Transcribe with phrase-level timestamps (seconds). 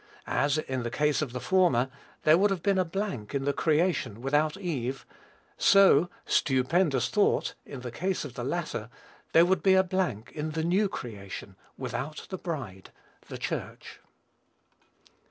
[0.25, 1.87] As, in the case of the former,
[2.23, 5.05] there would have been a blank in the creation without Eve,
[5.59, 7.53] so stupendous thought!
[7.67, 8.89] in the case of the latter,
[9.33, 12.89] there would be a blank in the new creation without the bride,
[13.27, 13.99] the Church.